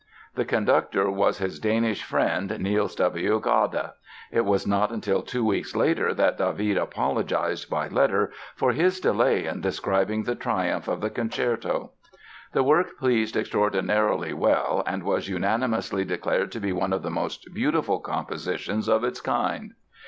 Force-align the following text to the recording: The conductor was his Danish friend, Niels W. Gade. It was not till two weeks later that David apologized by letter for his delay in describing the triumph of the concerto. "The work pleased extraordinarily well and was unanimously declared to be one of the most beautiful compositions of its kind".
The 0.33 0.45
conductor 0.45 1.11
was 1.11 1.37
his 1.37 1.59
Danish 1.59 2.01
friend, 2.01 2.59
Niels 2.59 2.95
W. 2.95 3.39
Gade. 3.39 3.91
It 4.31 4.45
was 4.45 4.65
not 4.65 4.99
till 5.03 5.21
two 5.21 5.45
weeks 5.45 5.75
later 5.75 6.11
that 6.11 6.39
David 6.39 6.75
apologized 6.75 7.69
by 7.69 7.87
letter 7.87 8.31
for 8.55 8.71
his 8.71 8.99
delay 8.99 9.45
in 9.45 9.61
describing 9.61 10.23
the 10.23 10.33
triumph 10.33 10.87
of 10.87 11.01
the 11.01 11.11
concerto. 11.11 11.91
"The 12.53 12.63
work 12.63 12.97
pleased 12.97 13.37
extraordinarily 13.37 14.33
well 14.33 14.81
and 14.87 15.03
was 15.03 15.29
unanimously 15.29 16.03
declared 16.03 16.51
to 16.53 16.59
be 16.59 16.73
one 16.73 16.93
of 16.93 17.03
the 17.03 17.11
most 17.11 17.49
beautiful 17.53 17.99
compositions 17.99 18.89
of 18.89 19.03
its 19.03 19.21
kind". 19.21 19.75